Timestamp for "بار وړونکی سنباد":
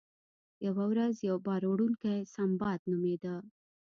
1.47-2.79